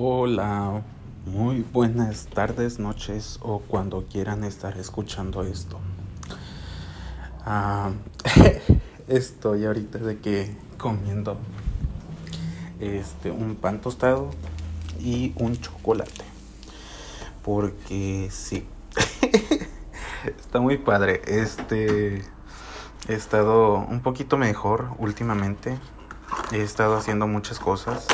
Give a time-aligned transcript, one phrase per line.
[0.00, 0.82] Hola,
[1.26, 5.80] muy buenas tardes, noches o cuando quieran estar escuchando esto.
[7.44, 7.90] Ah,
[9.08, 11.36] estoy ahorita de que comiendo
[12.78, 14.30] este un pan tostado
[15.00, 16.24] y un chocolate.
[17.42, 18.68] Porque sí.
[20.38, 21.22] Está muy padre.
[21.26, 22.22] Este
[23.08, 25.76] he estado un poquito mejor últimamente.
[26.52, 28.06] He estado haciendo muchas cosas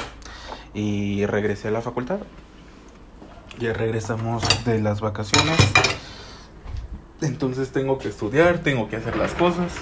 [0.75, 2.19] y regresé a la facultad.
[3.59, 5.57] Ya regresamos de las vacaciones.
[7.21, 9.73] Entonces tengo que estudiar, tengo que hacer las cosas.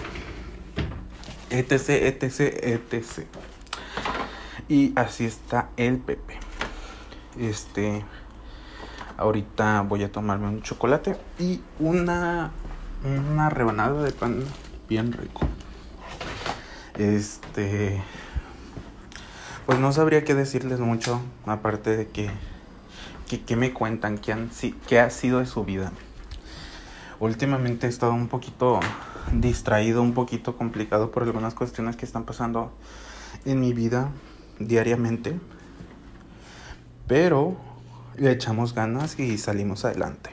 [1.51, 3.27] Etc, etc, etc.
[4.69, 6.39] Y así está el Pepe.
[7.39, 8.05] Este.
[9.17, 12.53] Ahorita voy a tomarme un chocolate y una.
[13.05, 14.45] Una rebanada de pan
[14.89, 15.41] bien rico.
[16.97, 18.01] Este
[19.67, 22.31] pues no sabría qué decirles mucho, aparte de que,
[23.47, 24.51] que, me cuentan, han,
[24.89, 25.93] qué ha sido de su vida.
[27.21, 28.81] Últimamente he estado un poquito
[29.33, 32.73] distraído, un poquito complicado por algunas cuestiones que están pasando
[33.45, 34.11] en mi vida
[34.59, 35.39] diariamente.
[37.07, 37.57] Pero
[38.17, 40.31] le echamos ganas y salimos adelante.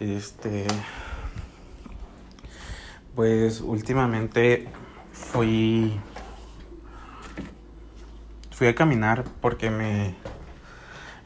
[0.00, 0.66] Este.
[3.14, 4.68] Pues últimamente
[5.12, 5.98] fui
[8.56, 10.14] Fui a caminar porque me,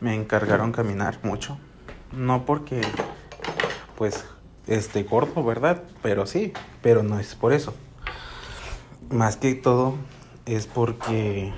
[0.01, 1.59] me encargaron caminar mucho.
[2.11, 2.81] No porque,
[3.97, 4.25] pues,
[4.67, 5.85] esté gordo, ¿verdad?
[6.03, 7.73] Pero sí, pero no es por eso.
[9.11, 9.95] Más que todo
[10.45, 11.53] es porque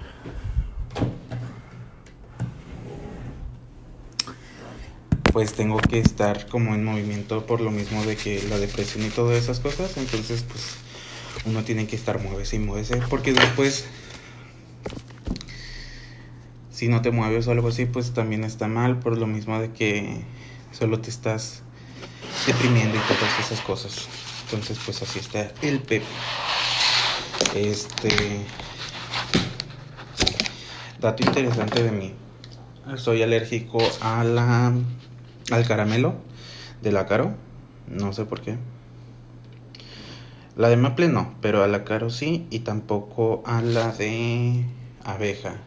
[5.33, 9.09] pues tengo que estar como en movimiento por lo mismo de que la depresión y
[9.09, 10.75] todas esas cosas, entonces pues
[11.47, 13.87] uno tiene que estar muévese y muévese porque después
[16.83, 19.71] si no te mueves o algo así, pues también está mal, por lo mismo de
[19.71, 20.25] que
[20.73, 21.63] solo te estás
[22.45, 24.09] deprimiendo y todas esas cosas.
[24.47, 26.05] Entonces, pues así está el Pepe.
[27.55, 28.11] Este.
[31.01, 32.15] Dato interesante de mí.
[32.97, 34.75] Soy alérgico a la.
[35.53, 36.17] al caramelo
[36.83, 37.37] de la caro.
[37.87, 38.57] No sé por qué.
[40.57, 42.49] La de maple no, pero a la caro sí.
[42.51, 44.65] Y tampoco a la de
[45.05, 45.61] abeja.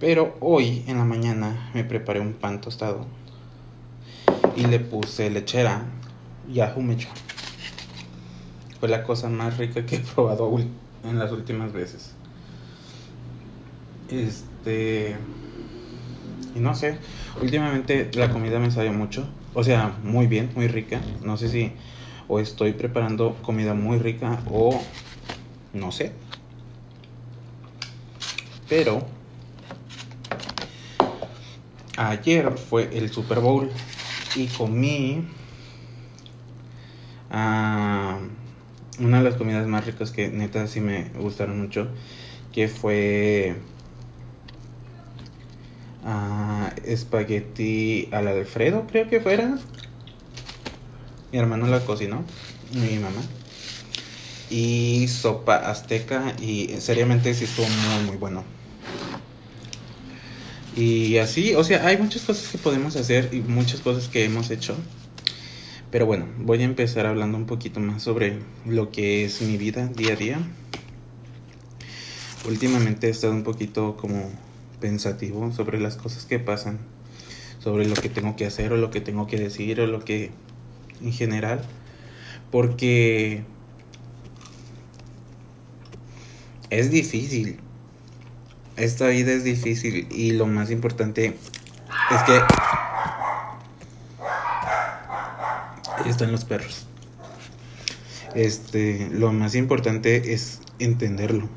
[0.00, 3.06] Pero hoy en la mañana me preparé un pan tostado
[4.56, 5.84] y le puse lechera
[6.48, 7.08] y ajo mecho.
[8.80, 12.14] Fue la cosa más rica que he probado en las últimas veces.
[14.08, 15.18] Este.
[16.54, 16.98] Y no sé,
[17.42, 19.28] últimamente la comida me sabe mucho.
[19.52, 21.02] O sea, muy bien, muy rica.
[21.22, 21.72] No sé si
[22.26, 24.80] o estoy preparando comida muy rica o
[25.74, 26.12] no sé.
[28.66, 29.19] Pero
[32.08, 33.70] ayer fue el Super Bowl
[34.34, 35.22] y comí
[37.30, 38.18] ah,
[38.98, 41.88] una de las comidas más ricas que neta sí me gustaron mucho,
[42.52, 43.56] que fue
[46.04, 49.58] uh, espagueti al Alfredo, creo que fuera.
[51.32, 52.24] Mi hermano la cocinó,
[52.72, 53.20] mi mamá.
[54.50, 58.59] Y sopa azteca y seriamente sí estuvo muy muy bueno.
[60.76, 64.50] Y así, o sea, hay muchas cosas que podemos hacer y muchas cosas que hemos
[64.50, 64.76] hecho.
[65.90, 69.88] Pero bueno, voy a empezar hablando un poquito más sobre lo que es mi vida
[69.88, 70.38] día a día.
[72.46, 74.30] Últimamente he estado un poquito como
[74.80, 76.78] pensativo sobre las cosas que pasan,
[77.58, 80.30] sobre lo que tengo que hacer o lo que tengo que decir o lo que
[81.02, 81.62] en general,
[82.50, 83.42] porque
[86.70, 87.58] es difícil
[88.76, 91.36] esta vida es difícil y lo más importante
[92.10, 92.40] es que
[95.96, 96.86] ahí están los perros.
[98.34, 101.48] Este, lo más importante es entenderlo.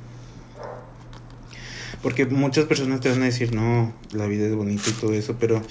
[2.01, 5.37] Porque muchas personas te van a decir, "No, la vida es bonita y todo eso",
[5.39, 5.61] pero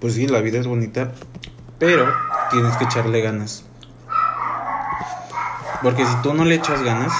[0.00, 1.12] pues sí, la vida es bonita,
[1.78, 2.12] pero
[2.50, 3.64] tienes que echarle ganas.
[5.82, 7.12] Porque si tú no le echas ganas,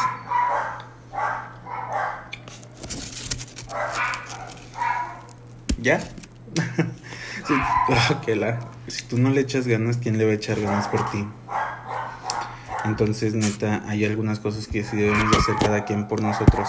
[5.86, 6.00] ¿Ya?
[7.88, 8.20] Ah,
[8.88, 11.24] si tú no le echas ganas, ¿quién le va a echar ganas por ti?
[12.84, 16.68] Entonces, neta, hay algunas cosas que sí debemos de hacer cada quien por nosotros.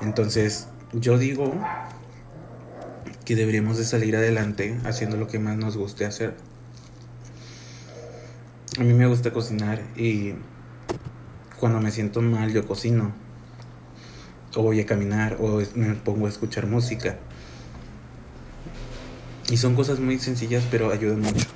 [0.00, 1.52] Entonces, yo digo
[3.24, 6.36] que deberíamos de salir adelante haciendo lo que más nos guste hacer.
[8.78, 10.34] A mí me gusta cocinar y
[11.58, 13.10] cuando me siento mal yo cocino.
[14.54, 17.18] O voy a caminar o me pongo a escuchar música.
[19.50, 21.46] Y son cosas muy sencillas, pero ayudan mucho.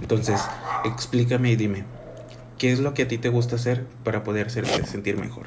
[0.00, 0.40] Entonces,
[0.84, 1.84] explícame y dime,
[2.58, 5.46] ¿qué es lo que a ti te gusta hacer para poder hacerte sentir mejor?